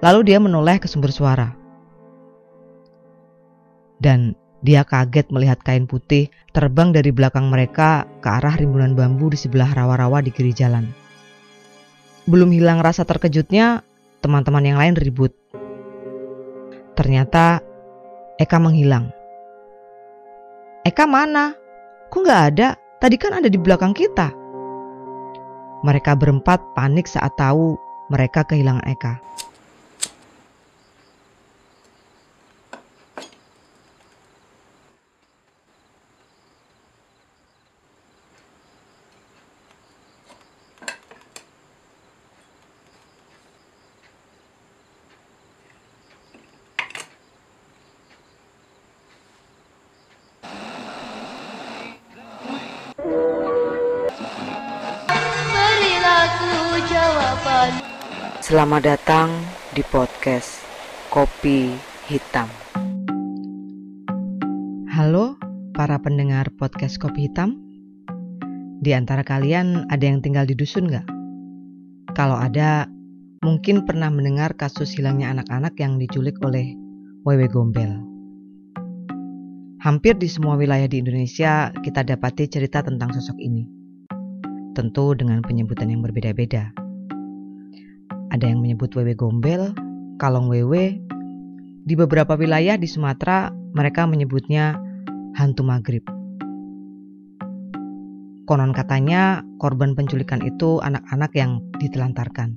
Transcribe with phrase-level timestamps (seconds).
[0.00, 1.52] Lalu dia menoleh ke sumber suara.
[4.00, 4.32] Dan
[4.64, 9.68] dia kaget melihat kain putih terbang dari belakang mereka ke arah rimbunan bambu di sebelah
[9.72, 10.88] rawa-rawa di kiri jalan.
[12.24, 13.84] Belum hilang rasa terkejutnya,
[14.24, 15.32] teman-teman yang lain ribut.
[16.96, 17.64] Ternyata
[18.40, 19.12] Eka menghilang.
[20.84, 21.52] Eka mana?
[22.08, 22.68] Kok nggak ada?
[23.00, 24.32] Tadi kan ada di belakang kita.
[25.84, 27.76] Mereka berempat panik saat tahu
[28.12, 29.29] mereka kehilangan Eka.
[58.50, 59.30] Selamat datang
[59.70, 60.66] di podcast
[61.06, 61.70] Kopi
[62.10, 62.50] Hitam.
[64.90, 65.38] Halo
[65.70, 67.54] para pendengar podcast Kopi Hitam.
[68.82, 71.06] Di antara kalian ada yang tinggal di dusun nggak?
[72.18, 72.90] Kalau ada,
[73.46, 76.74] mungkin pernah mendengar kasus hilangnya anak-anak yang diculik oleh
[77.22, 78.02] Wewe Gombel.
[79.78, 83.62] Hampir di semua wilayah di Indonesia kita dapati cerita tentang sosok ini.
[84.74, 86.79] Tentu dengan penyebutan yang berbeda-beda.
[88.40, 89.76] Ada yang menyebut wewe gombel,
[90.16, 90.96] kalong wewe.
[91.84, 94.80] Di beberapa wilayah di Sumatera, mereka menyebutnya
[95.36, 96.00] hantu maghrib.
[98.48, 102.56] Konon katanya korban penculikan itu anak-anak yang ditelantarkan.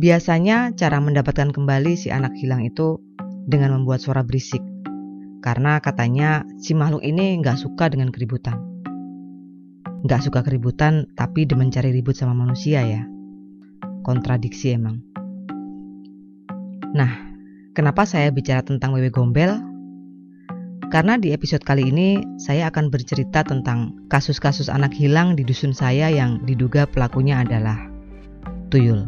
[0.00, 2.96] Biasanya cara mendapatkan kembali si anak hilang itu
[3.44, 4.64] dengan membuat suara berisik.
[5.44, 8.56] Karena katanya si makhluk ini nggak suka dengan keributan.
[10.08, 13.17] Nggak suka keributan tapi demen cari ribut sama manusia ya
[14.08, 15.04] kontradiksi emang.
[16.96, 17.12] Nah,
[17.76, 19.60] kenapa saya bicara tentang Wewe Gombel?
[20.88, 26.08] Karena di episode kali ini saya akan bercerita tentang kasus-kasus anak hilang di dusun saya
[26.08, 27.76] yang diduga pelakunya adalah
[28.72, 29.04] tuyul.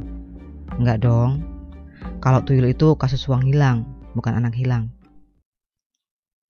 [0.76, 1.40] Enggak dong.
[2.20, 4.92] Kalau tuyul itu kasus uang hilang, bukan anak hilang.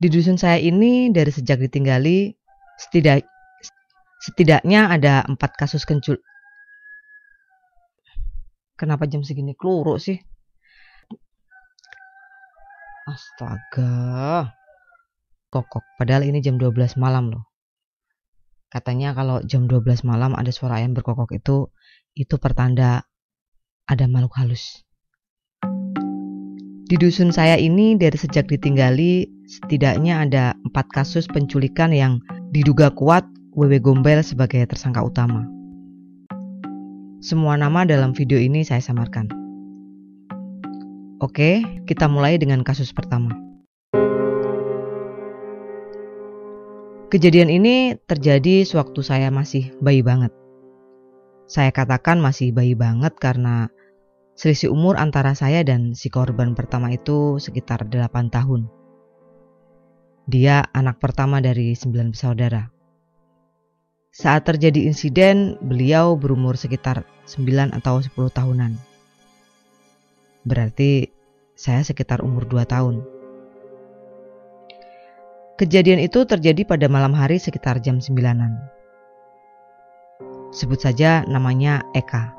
[0.03, 2.34] Di dusun saya ini dari sejak ditinggali
[2.75, 3.22] setidak,
[4.27, 6.19] setidaknya ada empat kasus kencul,
[8.81, 10.17] Kenapa jam segini keluru sih?
[13.05, 14.57] Astaga.
[15.53, 15.85] Kokok.
[16.01, 17.45] Padahal ini jam 12 malam loh.
[18.73, 21.69] Katanya kalau jam 12 malam ada suara ayam berkokok itu,
[22.17, 23.05] itu pertanda
[23.85, 24.81] ada makhluk halus.
[26.89, 32.17] Di dusun saya ini dari sejak ditinggali setidaknya ada empat kasus penculikan yang
[32.57, 35.59] diduga kuat Wewe Gombel sebagai tersangka utama.
[37.21, 39.29] Semua nama dalam video ini saya samarkan.
[41.21, 43.37] Oke, kita mulai dengan kasus pertama.
[47.13, 50.33] Kejadian ini terjadi sewaktu saya masih bayi banget.
[51.45, 53.69] Saya katakan masih bayi banget karena
[54.33, 58.65] selisih umur antara saya dan si korban pertama itu sekitar 8 tahun.
[60.25, 62.80] Dia anak pertama dari sembilan bersaudara.
[64.10, 68.75] Saat terjadi insiden, beliau berumur sekitar 9 atau 10 tahunan.
[70.43, 71.15] Berarti
[71.54, 73.06] saya sekitar umur 2 tahun.
[75.62, 78.59] Kejadian itu terjadi pada malam hari sekitar jam 9-an.
[80.50, 82.34] Sebut saja namanya Eka.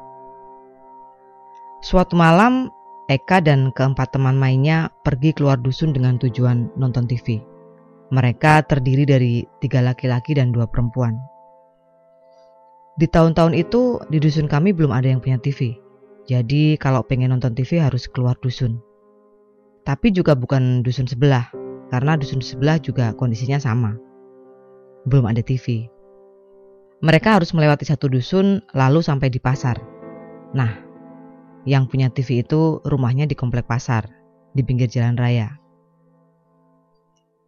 [1.80, 2.68] Suatu malam,
[3.08, 7.40] Eka dan keempat teman mainnya pergi keluar dusun dengan tujuan nonton TV.
[8.12, 11.31] Mereka terdiri dari tiga laki-laki dan dua perempuan.
[13.00, 15.80] Di tahun-tahun itu di dusun kami belum ada yang punya TV.
[16.28, 18.84] Jadi kalau pengen nonton TV harus keluar dusun.
[19.88, 21.48] Tapi juga bukan dusun sebelah,
[21.88, 23.96] karena dusun sebelah juga kondisinya sama.
[25.08, 25.88] Belum ada TV.
[27.02, 29.80] Mereka harus melewati satu dusun lalu sampai di pasar.
[30.54, 30.70] Nah,
[31.66, 34.06] yang punya TV itu rumahnya di komplek pasar,
[34.54, 35.58] di pinggir jalan raya.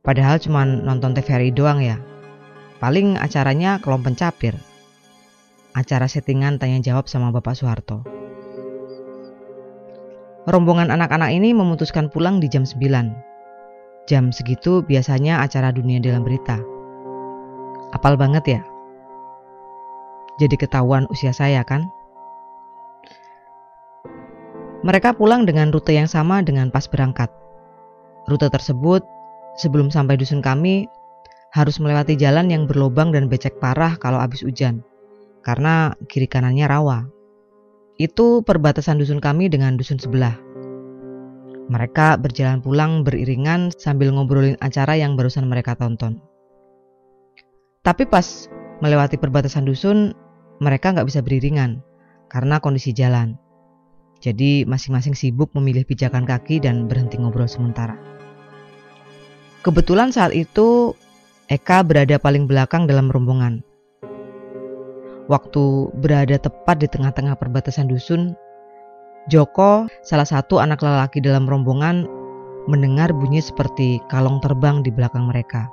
[0.02, 2.02] Padahal cuma nonton TVRI doang ya.
[2.82, 4.58] Paling acaranya kelompok capir
[5.74, 8.06] acara settingan tanya jawab sama Bapak Soeharto.
[10.46, 14.06] Rombongan anak-anak ini memutuskan pulang di jam 9.
[14.06, 16.62] Jam segitu biasanya acara dunia dalam berita.
[17.96, 18.62] Apal banget ya?
[20.38, 21.90] Jadi ketahuan usia saya kan?
[24.84, 27.32] Mereka pulang dengan rute yang sama dengan pas berangkat.
[28.28, 29.02] Rute tersebut
[29.56, 30.92] sebelum sampai dusun kami
[31.56, 34.84] harus melewati jalan yang berlobang dan becek parah kalau habis hujan
[35.44, 37.06] karena kiri kanannya rawa.
[38.00, 40.34] Itu perbatasan dusun kami dengan dusun sebelah.
[41.70, 46.20] Mereka berjalan pulang beriringan sambil ngobrolin acara yang barusan mereka tonton.
[47.84, 48.48] Tapi pas
[48.80, 50.16] melewati perbatasan dusun,
[50.64, 51.84] mereka nggak bisa beriringan
[52.32, 53.36] karena kondisi jalan.
[54.24, 58.00] Jadi masing-masing sibuk memilih pijakan kaki dan berhenti ngobrol sementara.
[59.64, 60.96] Kebetulan saat itu
[61.52, 63.64] Eka berada paling belakang dalam rombongan.
[65.32, 68.36] Waktu berada tepat di tengah-tengah perbatasan dusun,
[69.32, 72.04] Joko, salah satu anak lelaki dalam rombongan,
[72.68, 75.72] mendengar bunyi seperti kalong terbang di belakang mereka.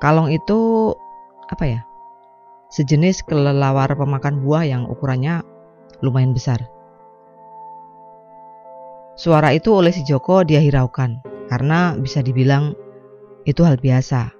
[0.00, 0.92] Kalong itu
[1.52, 1.80] apa ya?
[2.72, 5.44] Sejenis kelelawar pemakan buah yang ukurannya
[6.00, 6.64] lumayan besar.
[9.18, 11.20] Suara itu oleh si Joko dia hiraukan
[11.52, 12.72] karena bisa dibilang
[13.44, 14.32] itu hal biasa.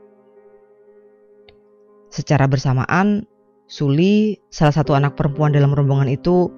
[2.08, 3.28] Secara bersamaan,
[3.69, 6.49] Suli, salah satu anak perempuan dalam rombongan itu,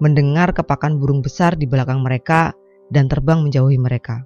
[0.00, 2.56] mendengar kepakan burung besar di belakang mereka
[2.88, 4.24] dan terbang menjauhi mereka.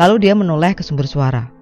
[0.00, 1.52] Lalu dia menoleh ke sumber suara.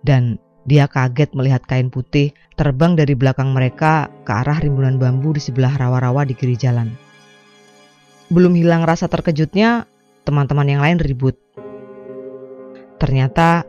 [0.00, 5.44] Dan dia kaget melihat kain putih terbang dari belakang mereka ke arah rimbunan bambu di
[5.44, 6.88] sebelah rawa-rawa di kiri jalan.
[8.32, 9.84] Belum hilang rasa terkejutnya,
[10.24, 11.36] teman-teman yang lain ribut.
[12.96, 13.68] Ternyata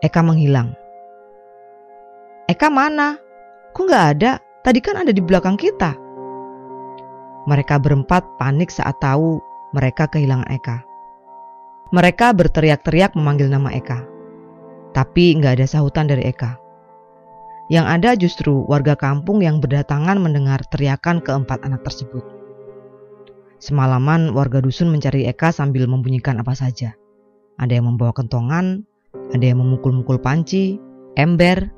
[0.00, 0.79] Eka menghilang.
[2.50, 3.14] Eka mana?
[3.78, 4.42] Kok nggak ada?
[4.66, 5.94] Tadi kan ada di belakang kita.
[7.46, 9.38] Mereka berempat panik saat tahu
[9.70, 10.82] mereka kehilangan Eka.
[11.94, 14.02] Mereka berteriak-teriak memanggil nama Eka.
[14.90, 16.58] Tapi nggak ada sahutan dari Eka.
[17.70, 22.26] Yang ada justru warga kampung yang berdatangan mendengar teriakan keempat anak tersebut.
[23.62, 26.98] Semalaman warga dusun mencari Eka sambil membunyikan apa saja.
[27.62, 28.82] Ada yang membawa kentongan,
[29.30, 30.82] ada yang memukul-mukul panci,
[31.14, 31.70] ember,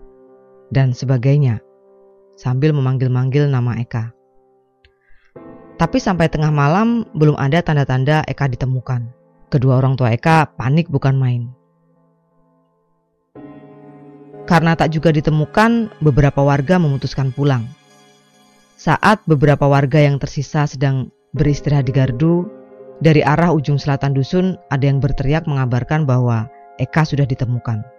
[0.72, 1.60] dan sebagainya
[2.40, 4.10] sambil memanggil-manggil nama Eka.
[5.76, 9.04] Tapi sampai tengah malam belum ada tanda-tanda Eka ditemukan.
[9.52, 11.42] Kedua orang tua Eka panik bukan main.
[14.48, 17.62] Karena tak juga ditemukan, beberapa warga memutuskan pulang.
[18.74, 22.50] Saat beberapa warga yang tersisa sedang beristirahat di gardu,
[22.98, 26.50] dari arah ujung selatan dusun ada yang berteriak mengabarkan bahwa
[26.82, 27.91] Eka sudah ditemukan.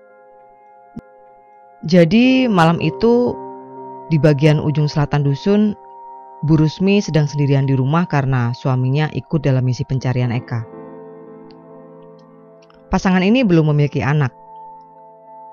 [1.84, 3.36] Jadi malam itu
[4.08, 5.76] di bagian ujung selatan dusun,
[6.48, 10.64] Bu Rusmi sedang sendirian di rumah karena suaminya ikut dalam misi pencarian Eka.
[12.88, 14.32] Pasangan ini belum memiliki anak.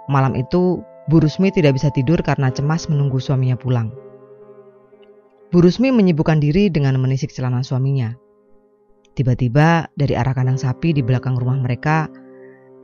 [0.07, 0.79] Malam itu,
[1.11, 3.91] Bu Rusmi tidak bisa tidur karena cemas menunggu suaminya pulang.
[5.51, 8.15] Bu Rusmi menyibukkan diri dengan menisik celana suaminya.
[9.19, 12.07] Tiba-tiba dari arah kandang sapi di belakang rumah mereka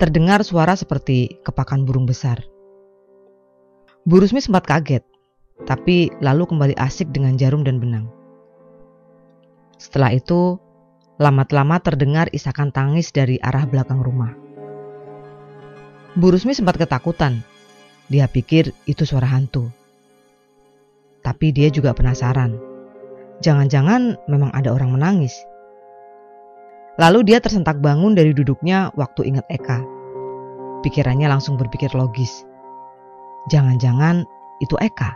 [0.03, 2.56] terdengar suara seperti kepakan burung besar.
[4.07, 5.03] Bu Rusmi sempat kaget
[5.67, 8.07] tapi lalu kembali asik dengan jarum dan benang.
[9.83, 10.61] Setelah itu,
[11.19, 14.31] lama-lama terdengar isakan tangis dari arah belakang rumah.
[16.15, 17.41] Bu Rusmi sempat ketakutan.
[18.07, 19.67] Dia pikir itu suara hantu.
[21.27, 22.55] Tapi dia juga penasaran.
[23.43, 25.35] Jangan-jangan memang ada orang menangis.
[26.97, 29.83] Lalu dia tersentak bangun dari duduknya waktu ingat Eka.
[30.87, 32.47] Pikirannya langsung berpikir logis.
[33.47, 34.27] Jangan-jangan
[34.59, 35.15] itu Eka.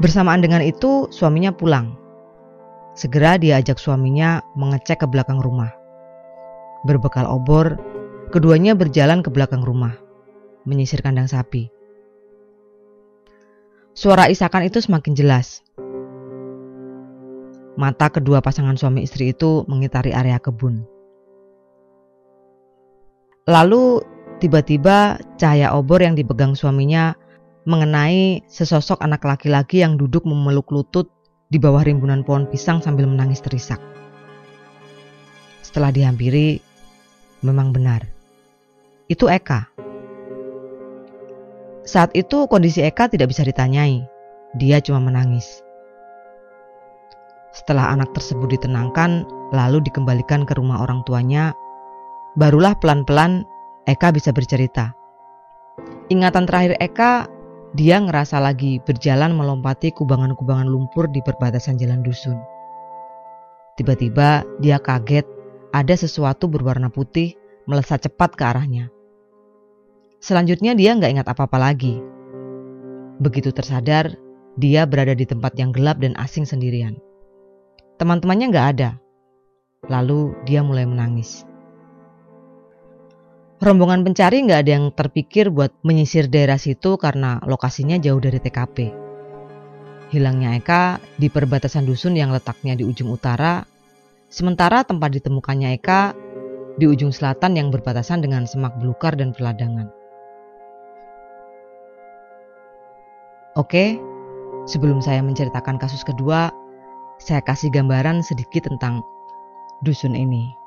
[0.00, 1.96] Bersamaan dengan itu, suaminya pulang.
[2.96, 5.68] Segera dia ajak suaminya mengecek ke belakang rumah.
[6.88, 7.76] Berbekal obor,
[8.32, 9.92] keduanya berjalan ke belakang rumah,
[10.64, 11.68] menyisir kandang sapi.
[13.96, 15.64] Suara isakan itu semakin jelas.
[17.76, 20.84] Mata kedua pasangan suami istri itu mengitari area kebun.
[23.44, 24.00] Lalu
[24.38, 27.16] tiba-tiba cahaya obor yang dipegang suaminya
[27.66, 31.10] mengenai sesosok anak laki-laki yang duduk memeluk lutut
[31.50, 33.78] di bawah rimbunan pohon pisang sambil menangis terisak.
[35.62, 36.62] Setelah dihampiri,
[37.42, 38.06] memang benar.
[39.10, 39.66] Itu Eka.
[41.86, 44.02] Saat itu kondisi Eka tidak bisa ditanyai.
[44.58, 45.62] Dia cuma menangis.
[47.54, 51.54] Setelah anak tersebut ditenangkan, lalu dikembalikan ke rumah orang tuanya,
[52.34, 53.46] barulah pelan-pelan
[53.86, 54.90] Eka bisa bercerita.
[56.10, 57.30] Ingatan terakhir Eka
[57.78, 62.34] dia ngerasa lagi berjalan melompati kubangan-kubangan lumpur di perbatasan jalan dusun.
[63.78, 65.28] Tiba-tiba dia kaget
[65.70, 67.38] ada sesuatu berwarna putih
[67.70, 68.90] melesat cepat ke arahnya.
[70.18, 72.00] Selanjutnya dia nggak ingat apa-apa lagi.
[73.22, 74.16] Begitu tersadar,
[74.56, 76.98] dia berada di tempat yang gelap dan asing sendirian.
[78.02, 78.90] Teman-temannya nggak ada.
[79.86, 81.44] Lalu dia mulai menangis.
[83.56, 88.92] Rombongan pencari nggak ada yang terpikir buat menyisir daerah situ karena lokasinya jauh dari TKP.
[90.06, 93.66] hilangnya Eka di perbatasan dusun yang letaknya di ujung utara,
[94.30, 96.14] sementara tempat ditemukannya Eka
[96.78, 99.90] di ujung selatan yang berbatasan dengan semak belukar dan peladangan.
[103.56, 103.98] Oke,
[104.68, 106.52] sebelum saya menceritakan kasus kedua,
[107.16, 109.00] saya kasih gambaran sedikit tentang
[109.82, 110.65] dusun ini.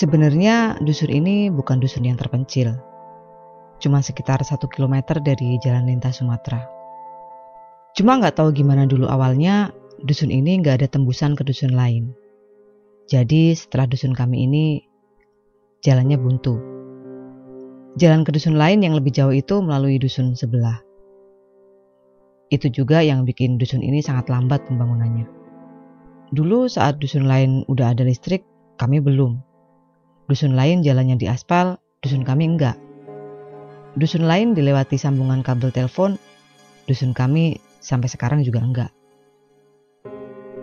[0.00, 2.72] Sebenarnya dusun ini bukan dusun yang terpencil,
[3.84, 6.64] cuma sekitar satu kilometer dari jalan lintas Sumatera.
[7.92, 9.68] Cuma nggak tahu gimana dulu awalnya,
[10.00, 12.16] dusun ini nggak ada tembusan ke dusun lain.
[13.12, 14.80] Jadi setelah dusun kami ini,
[15.84, 16.56] jalannya buntu.
[18.00, 20.80] Jalan ke dusun lain yang lebih jauh itu melalui dusun sebelah.
[22.48, 25.28] Itu juga yang bikin dusun ini sangat lambat pembangunannya.
[26.32, 28.48] Dulu saat dusun lain udah ada listrik,
[28.80, 29.49] kami belum.
[30.30, 31.74] Dusun lain jalannya di aspal,
[32.06, 32.78] dusun kami enggak.
[33.98, 36.14] Dusun lain dilewati sambungan kabel telepon,
[36.86, 38.90] dusun kami sampai sekarang juga enggak.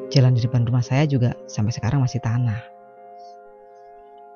[0.07, 2.63] Jalan di depan rumah saya juga sampai sekarang masih tanah.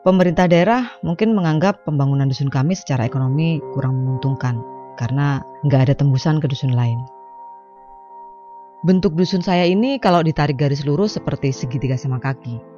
[0.03, 4.59] Pemerintah daerah mungkin menganggap pembangunan dusun kami secara ekonomi kurang menguntungkan
[4.99, 6.99] karena nggak ada tembusan ke dusun lain.
[8.83, 12.70] Bentuk dusun saya ini kalau ditarik garis lurus seperti segitiga sama kaki.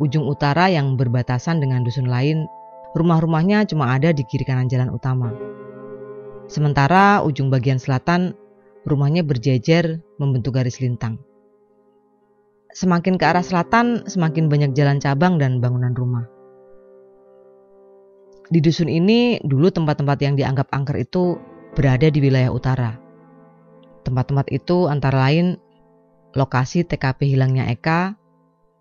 [0.00, 2.48] Ujung utara yang berbatasan dengan dusun lain,
[2.96, 5.30] rumah-rumahnya cuma ada di kiri kanan jalan utama.
[6.48, 8.32] Sementara ujung bagian selatan,
[8.88, 11.20] rumahnya berjejer membentuk garis lintang.
[12.72, 16.24] Semakin ke arah selatan, semakin banyak jalan cabang dan bangunan rumah.
[18.50, 21.38] Di dusun ini, dulu tempat-tempat yang dianggap angker itu
[21.78, 22.98] berada di wilayah utara
[24.02, 25.60] Tempat-tempat itu antara lain
[26.32, 28.16] lokasi TKP hilangnya Eka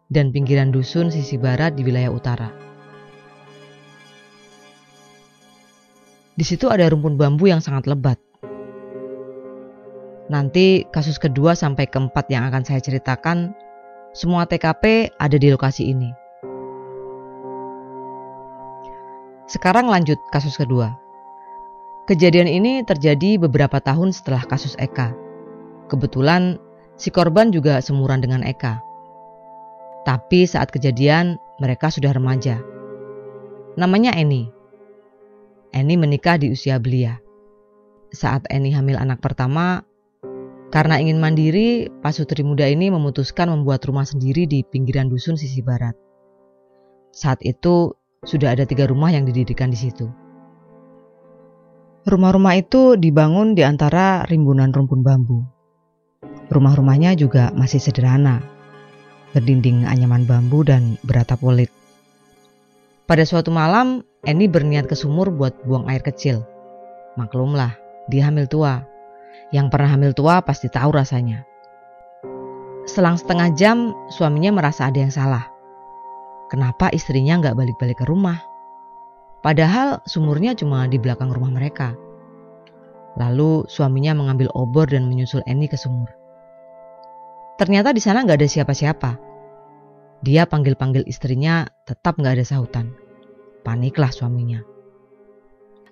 [0.09, 2.49] dan pinggiran dusun sisi barat di wilayah utara.
[6.33, 8.17] Di situ ada rumpun bambu yang sangat lebat.
[10.29, 13.53] Nanti kasus kedua sampai keempat yang akan saya ceritakan,
[14.13, 16.09] semua TKP ada di lokasi ini.
[19.49, 20.93] Sekarang lanjut kasus kedua.
[22.05, 25.13] Kejadian ini terjadi beberapa tahun setelah kasus Eka.
[25.89, 26.61] Kebetulan
[26.97, 28.88] si korban juga semuran dengan Eka.
[30.09, 32.57] Tapi saat kejadian mereka sudah remaja.
[33.77, 34.49] Namanya Eni.
[35.69, 37.21] Eni menikah di usia belia.
[38.09, 39.85] Saat Eni hamil anak pertama,
[40.73, 45.93] karena ingin mandiri, pasutri muda ini memutuskan membuat rumah sendiri di pinggiran dusun sisi barat.
[47.13, 47.93] Saat itu
[48.25, 50.09] sudah ada tiga rumah yang didirikan di situ.
[52.09, 55.45] Rumah-rumah itu dibangun di antara rimbunan rumpun bambu.
[56.49, 58.41] Rumah-rumahnya juga masih sederhana,
[59.33, 61.69] berdinding anyaman bambu dan beratap kulit.
[63.09, 66.43] Pada suatu malam, Eni berniat ke sumur buat buang air kecil.
[67.17, 67.73] Maklumlah,
[68.11, 68.85] dia hamil tua.
[69.49, 71.47] Yang pernah hamil tua pasti tahu rasanya.
[72.85, 75.47] Selang setengah jam, suaminya merasa ada yang salah.
[76.51, 78.43] Kenapa istrinya nggak balik-balik ke rumah?
[79.39, 81.95] Padahal sumurnya cuma di belakang rumah mereka.
[83.15, 86.18] Lalu suaminya mengambil obor dan menyusul Eni ke sumur.
[87.59, 89.11] Ternyata di sana nggak ada siapa-siapa.
[90.23, 92.95] Dia panggil-panggil istrinya, tetap nggak ada sahutan.
[93.67, 94.63] Paniklah suaminya.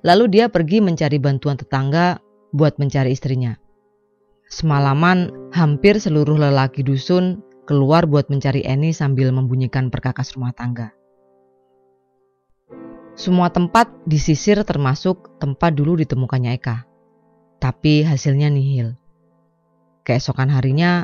[0.07, 2.23] Lalu dia pergi mencari bantuan tetangga
[2.55, 3.59] buat mencari istrinya.
[4.47, 10.95] Semalaman hampir seluruh lelaki dusun keluar buat mencari Eni sambil membunyikan perkakas rumah tangga.
[13.19, 16.87] Semua tempat disisir termasuk tempat dulu ditemukannya Eka.
[17.59, 18.95] Tapi hasilnya nihil.
[20.07, 21.03] Keesokan harinya,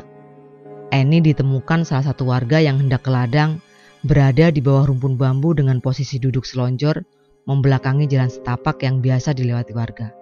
[0.94, 3.58] Eni ditemukan salah satu warga yang hendak ke ladang
[4.06, 7.02] berada di bawah rumpun bambu dengan posisi duduk selonjor
[7.50, 10.14] membelakangi jalan setapak yang biasa dilewati warga.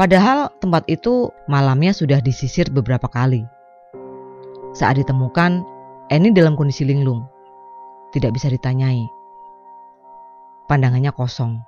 [0.00, 3.44] Padahal tempat itu malamnya sudah disisir beberapa kali.
[4.72, 5.60] Saat ditemukan,
[6.08, 7.28] Eni dalam kondisi linglung,
[8.16, 9.04] tidak bisa ditanyai
[10.64, 11.60] pandangannya kosong.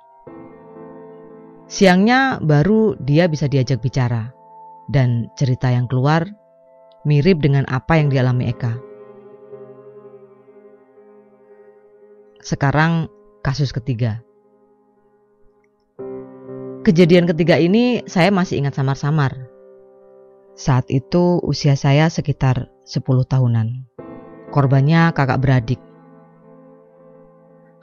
[1.69, 4.31] Siangnya baru dia bisa diajak bicara,
[4.89, 6.25] dan cerita yang keluar
[7.03, 8.73] mirip dengan apa yang dialami Eka.
[12.43, 13.07] Sekarang
[13.43, 14.19] kasus ketiga.
[16.83, 19.47] Kejadian ketiga ini saya masih ingat samar-samar.
[20.59, 23.87] Saat itu usia saya sekitar 10 tahunan.
[24.51, 25.81] Korbannya kakak beradik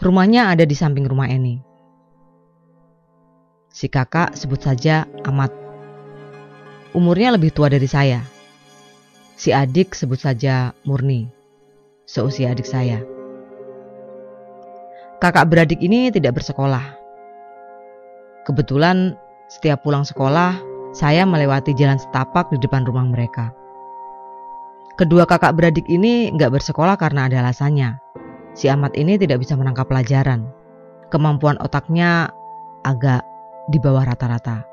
[0.01, 1.61] Rumahnya ada di samping rumah Eni.
[3.69, 5.53] Si kakak sebut saja Amat.
[6.97, 8.25] Umurnya lebih tua dari saya.
[9.41, 11.25] Si adik sebut saja Murni,
[12.05, 13.01] seusia adik saya.
[15.17, 16.85] Kakak beradik ini tidak bersekolah.
[18.45, 19.17] Kebetulan
[19.49, 20.61] setiap pulang sekolah,
[20.93, 23.49] saya melewati jalan setapak di depan rumah mereka.
[25.01, 27.97] Kedua kakak beradik ini nggak bersekolah karena ada alasannya.
[28.53, 30.53] Si Ahmad ini tidak bisa menangkap pelajaran.
[31.09, 32.29] Kemampuan otaknya
[32.85, 33.25] agak
[33.73, 34.69] di bawah rata-rata.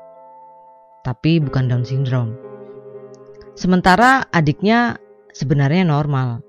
[1.08, 2.47] Tapi bukan Down syndrome.
[3.58, 5.02] Sementara adiknya
[5.34, 6.46] sebenarnya normal.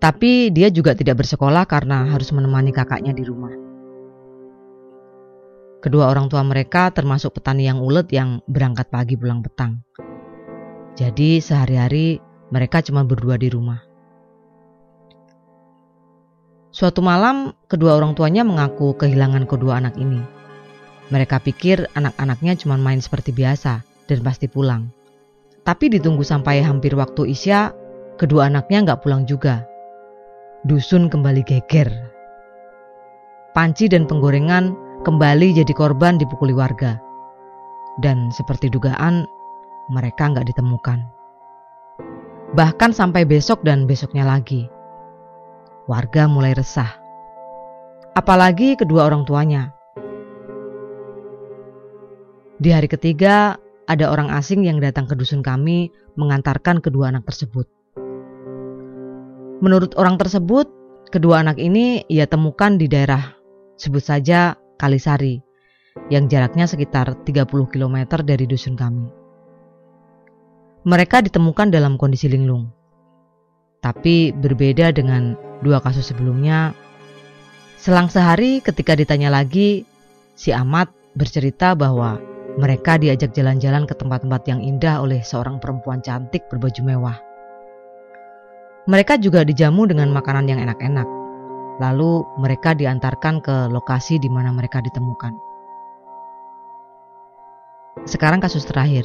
[0.00, 3.52] Tapi dia juga tidak bersekolah karena harus menemani kakaknya di rumah.
[5.84, 9.84] Kedua orang tua mereka termasuk petani yang ulet yang berangkat pagi pulang petang.
[10.96, 12.16] Jadi sehari-hari
[12.48, 13.84] mereka cuma berdua di rumah.
[16.72, 20.24] Suatu malam, kedua orang tuanya mengaku kehilangan kedua anak ini.
[21.12, 24.95] Mereka pikir anak-anaknya cuma main seperti biasa dan pasti pulang.
[25.66, 27.74] Tapi ditunggu sampai hampir waktu isya,
[28.22, 29.66] kedua anaknya nggak pulang juga.
[30.62, 31.90] Dusun kembali geger.
[33.50, 37.02] Panci dan penggorengan kembali jadi korban dipukuli warga.
[37.98, 39.26] Dan seperti dugaan,
[39.90, 41.16] mereka nggak ditemukan
[42.56, 44.70] bahkan sampai besok dan besoknya lagi.
[45.86, 46.88] Warga mulai resah,
[48.16, 49.70] apalagi kedua orang tuanya.
[52.58, 57.70] Di hari ketiga, ada orang asing yang datang ke dusun kami mengantarkan kedua anak tersebut.
[59.62, 60.68] Menurut orang tersebut,
[61.14, 63.32] kedua anak ini ia temukan di daerah
[63.78, 65.40] sebut saja Kalisari
[66.12, 69.08] yang jaraknya sekitar 30 km dari dusun kami.
[70.84, 72.68] Mereka ditemukan dalam kondisi linglung.
[73.80, 76.76] Tapi berbeda dengan dua kasus sebelumnya,
[77.80, 79.88] selang sehari ketika ditanya lagi,
[80.36, 82.20] si Ahmad bercerita bahwa
[82.56, 87.16] mereka diajak jalan-jalan ke tempat-tempat yang indah oleh seorang perempuan cantik berbaju mewah.
[88.88, 91.04] Mereka juga dijamu dengan makanan yang enak-enak.
[91.76, 95.36] Lalu mereka diantarkan ke lokasi di mana mereka ditemukan.
[98.08, 99.04] Sekarang kasus terakhir.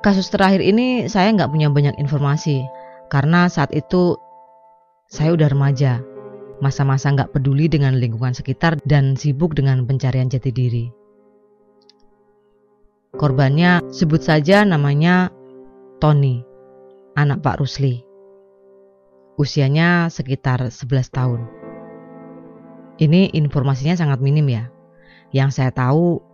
[0.00, 2.64] Kasus terakhir ini saya nggak punya banyak informasi
[3.12, 4.16] karena saat itu
[5.12, 6.00] saya udah remaja,
[6.64, 11.05] masa-masa nggak peduli dengan lingkungan sekitar dan sibuk dengan pencarian jati diri.
[13.16, 15.32] Korbannya sebut saja namanya
[16.00, 16.44] Tony,
[17.16, 18.04] anak Pak Rusli.
[19.40, 21.40] Usianya sekitar 11 tahun.
[22.96, 24.72] Ini informasinya sangat minim ya.
[25.32, 26.24] Yang saya tahu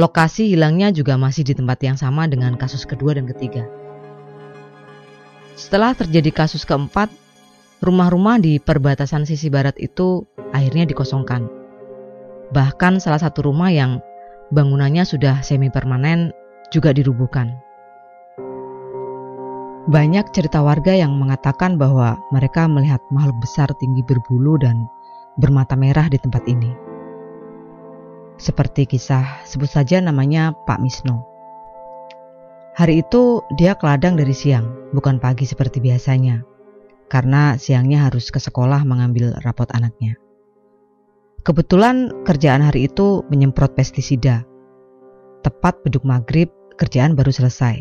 [0.00, 3.68] Lokasi hilangnya juga masih di tempat yang sama dengan kasus kedua dan ketiga.
[5.60, 7.12] Setelah terjadi kasus keempat,
[7.84, 10.24] rumah-rumah di perbatasan sisi barat itu
[10.56, 11.44] akhirnya dikosongkan.
[12.48, 14.00] Bahkan salah satu rumah yang
[14.50, 16.34] bangunannya sudah semi permanen
[16.74, 17.54] juga dirubuhkan.
[19.90, 24.86] Banyak cerita warga yang mengatakan bahwa mereka melihat makhluk besar tinggi berbulu dan
[25.40, 26.70] bermata merah di tempat ini.
[28.38, 31.26] Seperti kisah sebut saja namanya Pak Misno.
[32.78, 36.40] Hari itu dia ke ladang dari siang, bukan pagi seperti biasanya.
[37.10, 40.14] Karena siangnya harus ke sekolah mengambil rapot anaknya.
[41.40, 44.44] Kebetulan kerjaan hari itu menyemprot pestisida.
[45.40, 47.80] Tepat beduk maghrib, kerjaan baru selesai.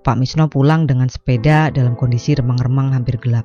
[0.00, 3.44] Pak Misno pulang dengan sepeda dalam kondisi remang-remang hampir gelap.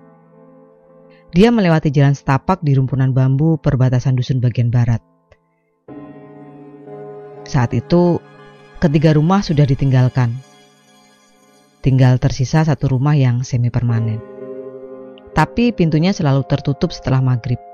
[1.36, 5.03] Dia melewati jalan setapak di rumpunan bambu perbatasan dusun bagian barat.
[7.43, 8.23] Saat itu,
[8.79, 10.32] ketiga rumah sudah ditinggalkan.
[11.84, 14.23] Tinggal tersisa satu rumah yang semi permanen.
[15.36, 17.68] Tapi pintunya selalu tertutup setelah maghrib.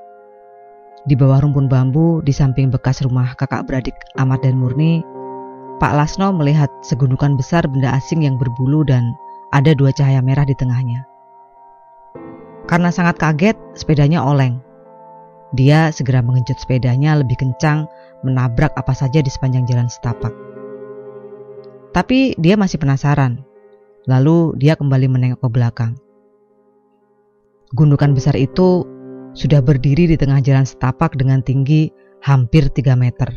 [1.05, 5.05] Di bawah rumpun bambu, di samping bekas rumah kakak beradik Ahmad dan Murni,
[5.77, 9.13] Pak Lasno melihat segundukan besar benda asing yang berbulu dan
[9.53, 11.05] ada dua cahaya merah di tengahnya.
[12.65, 14.57] Karena sangat kaget, sepedanya oleng.
[15.53, 17.85] Dia segera mengencut sepedanya lebih kencang
[18.25, 20.33] menabrak apa saja di sepanjang jalan setapak.
[21.93, 23.45] Tapi dia masih penasaran.
[24.09, 25.93] Lalu dia kembali menengok ke belakang.
[27.77, 28.94] Gundukan besar itu
[29.35, 31.91] sudah berdiri di tengah jalan setapak dengan tinggi
[32.23, 33.29] hampir 3 meter.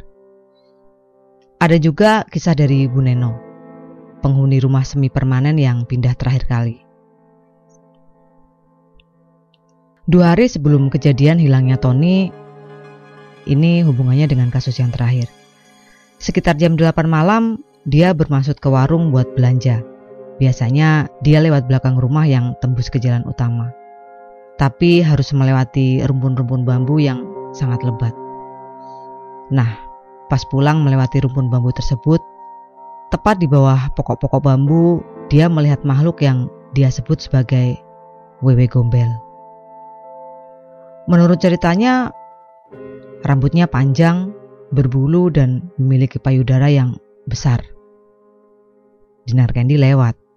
[1.58, 3.34] Ada juga kisah dari Bu Neno,
[4.22, 6.78] penghuni rumah semi permanen yang pindah terakhir kali.
[10.08, 12.32] Dua hari sebelum kejadian hilangnya Tony,
[13.44, 15.28] ini hubungannya dengan kasus yang terakhir.
[16.22, 19.82] Sekitar jam 8 malam, dia bermaksud ke warung buat belanja.
[20.38, 23.77] Biasanya dia lewat belakang rumah yang tembus ke jalan utama.
[24.58, 27.22] Tapi harus melewati rumpun-rumpun bambu yang
[27.54, 28.12] sangat lebat.
[29.54, 29.70] Nah,
[30.26, 32.18] pas pulang melewati rumpun bambu tersebut,
[33.14, 37.78] tepat di bawah pokok-pokok bambu, dia melihat makhluk yang dia sebut sebagai
[38.42, 39.08] wewe gombel.
[41.08, 42.12] Menurut ceritanya,
[43.18, 44.30] Rambutnya panjang,
[44.70, 46.94] berbulu dan memiliki payudara yang
[47.26, 47.58] besar
[49.26, 50.27] Dinar Kendi lewat.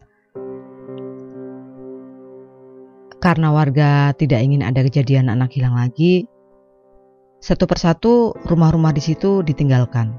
[3.22, 6.26] Karena warga tidak ingin ada kejadian anak hilang lagi,
[7.38, 10.10] satu persatu rumah-rumah di situ ditinggalkan.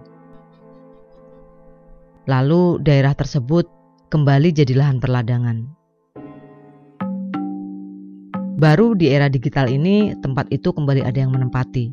[2.31, 3.67] Lalu daerah tersebut
[4.07, 5.67] kembali jadi lahan perladangan.
[8.63, 11.91] Baru di era digital ini tempat itu kembali ada yang menempati.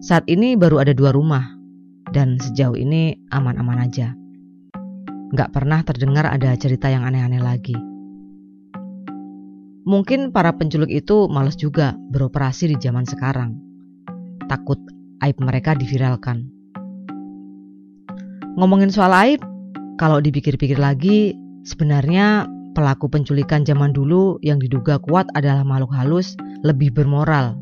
[0.00, 1.44] Saat ini baru ada dua rumah
[2.16, 4.16] dan sejauh ini aman-aman aja.
[5.36, 7.87] Gak pernah terdengar ada cerita yang aneh-aneh lagi.
[9.88, 13.56] Mungkin para penculik itu males juga beroperasi di zaman sekarang.
[14.44, 14.76] Takut
[15.24, 16.44] aib mereka diviralkan.
[18.60, 19.40] Ngomongin soal aib,
[19.96, 21.32] kalau dipikir-pikir lagi,
[21.64, 22.44] sebenarnya
[22.76, 27.56] pelaku penculikan zaman dulu yang diduga kuat adalah makhluk halus lebih bermoral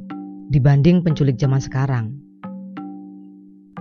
[0.50, 2.10] dibanding penculik zaman sekarang.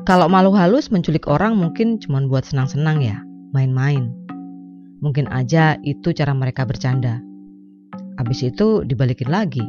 [0.05, 3.25] Kalau makhluk halus menculik orang mungkin cuma buat senang-senang ya,
[3.57, 4.13] main-main.
[5.01, 7.25] Mungkin aja itu cara mereka bercanda.
[8.15, 9.63] Habis itu dibalikin lagi.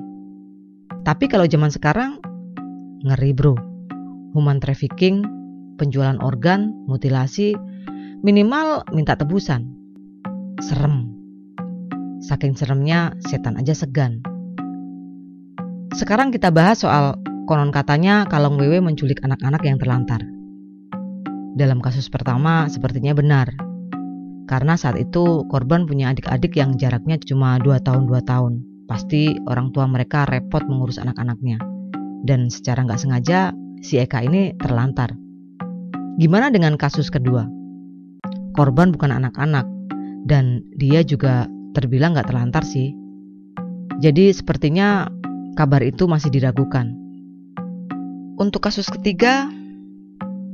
[1.02, 2.18] Tapi kalau zaman sekarang,
[3.02, 3.54] ngeri bro.
[4.34, 5.24] Human trafficking,
[5.80, 7.56] penjualan organ, mutilasi,
[8.22, 9.66] minimal minta tebusan.
[10.60, 11.14] Serem.
[12.20, 14.24] Saking seremnya, setan aja segan.
[15.96, 17.16] Sekarang kita bahas soal
[17.48, 20.20] konon katanya Kalong Wewe menculik anak-anak yang terlantar.
[21.56, 23.65] Dalam kasus pertama, sepertinya benar.
[24.46, 28.62] Karena saat itu korban punya adik-adik yang jaraknya cuma 2 tahun 2 tahun.
[28.86, 31.58] Pasti orang tua mereka repot mengurus anak-anaknya.
[32.22, 33.50] Dan secara nggak sengaja,
[33.82, 35.18] si Eka ini terlantar.
[36.22, 37.44] Gimana dengan kasus kedua?
[38.54, 39.66] Korban bukan anak-anak,
[40.24, 42.94] dan dia juga terbilang nggak terlantar sih.
[44.00, 45.10] Jadi sepertinya
[45.58, 46.94] kabar itu masih diragukan.
[48.36, 49.48] Untuk kasus ketiga,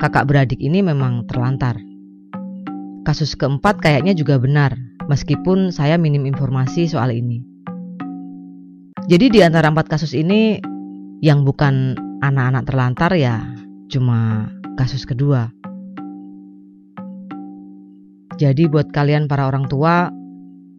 [0.00, 1.78] kakak beradik ini memang terlantar.
[3.02, 4.78] Kasus keempat kayaknya juga benar,
[5.10, 7.42] meskipun saya minim informasi soal ini.
[9.10, 10.62] Jadi di antara empat kasus ini,
[11.22, 13.42] yang bukan anak-anak terlantar ya
[13.90, 15.50] cuma kasus kedua.
[18.38, 20.10] Jadi buat kalian para orang tua,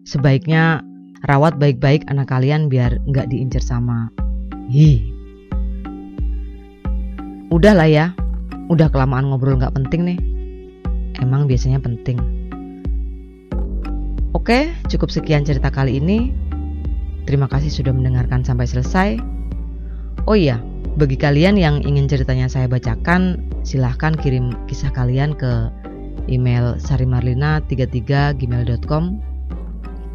[0.04, 0.84] Sebaiknya
[1.32, 4.12] rawat baik-baik anak kalian biar nggak diincar sama
[4.68, 5.00] hi.
[7.48, 8.06] Udah lah ya,
[8.68, 10.20] udah kelamaan ngobrol nggak penting nih.
[11.24, 12.20] Emang biasanya penting.
[14.36, 16.36] Oke, cukup sekian cerita kali ini.
[17.24, 19.16] Terima kasih sudah mendengarkan sampai selesai.
[20.28, 20.60] Oh iya,
[21.00, 25.72] bagi kalian yang ingin ceritanya saya bacakan, silahkan kirim kisah kalian ke
[26.28, 29.04] email sarimarlina33gmail.com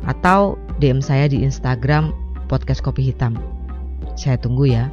[0.05, 2.13] atau DM saya di Instagram
[2.53, 3.41] podcast kopi hitam.
[4.13, 4.93] Saya tunggu ya.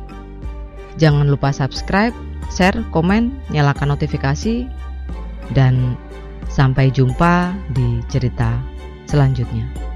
[0.96, 2.16] Jangan lupa subscribe,
[2.48, 4.64] share, komen, nyalakan notifikasi,
[5.52, 6.00] dan
[6.50, 8.58] sampai jumpa di cerita
[9.06, 9.95] selanjutnya.